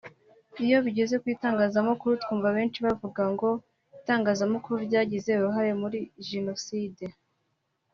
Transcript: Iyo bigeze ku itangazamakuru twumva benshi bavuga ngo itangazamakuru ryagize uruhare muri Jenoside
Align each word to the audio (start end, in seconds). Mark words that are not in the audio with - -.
Iyo 0.65 0.77
bigeze 0.85 1.15
ku 1.21 1.25
itangazamakuru 1.35 2.13
twumva 2.23 2.49
benshi 2.57 2.79
bavuga 2.87 3.21
ngo 3.33 3.49
itangazamakuru 3.99 4.77
ryagize 4.87 5.31
uruhare 5.35 5.71
muri 5.81 5.99
Jenoside 6.27 7.05